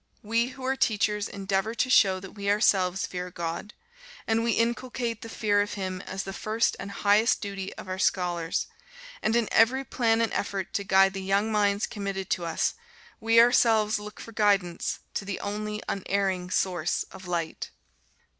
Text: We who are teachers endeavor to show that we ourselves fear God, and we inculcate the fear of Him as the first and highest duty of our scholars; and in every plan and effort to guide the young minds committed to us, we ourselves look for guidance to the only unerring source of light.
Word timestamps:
We 0.23 0.47
who 0.47 0.65
are 0.65 0.75
teachers 0.75 1.29
endeavor 1.29 1.75
to 1.75 1.87
show 1.91 2.19
that 2.21 2.31
we 2.31 2.49
ourselves 2.49 3.05
fear 3.05 3.29
God, 3.29 3.75
and 4.25 4.43
we 4.43 4.53
inculcate 4.53 5.21
the 5.21 5.29
fear 5.29 5.61
of 5.61 5.75
Him 5.75 6.01
as 6.07 6.23
the 6.23 6.33
first 6.33 6.75
and 6.79 6.89
highest 6.89 7.39
duty 7.39 7.71
of 7.75 7.87
our 7.87 7.99
scholars; 7.99 8.65
and 9.21 9.35
in 9.35 9.47
every 9.51 9.83
plan 9.83 10.19
and 10.19 10.33
effort 10.33 10.73
to 10.73 10.83
guide 10.83 11.13
the 11.13 11.21
young 11.21 11.51
minds 11.51 11.85
committed 11.85 12.31
to 12.31 12.45
us, 12.45 12.73
we 13.19 13.39
ourselves 13.39 13.99
look 13.99 14.19
for 14.19 14.31
guidance 14.31 15.01
to 15.13 15.23
the 15.23 15.39
only 15.39 15.83
unerring 15.87 16.49
source 16.49 17.03
of 17.11 17.27
light. 17.27 17.69